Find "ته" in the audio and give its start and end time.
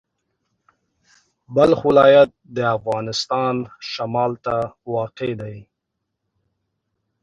4.45-4.55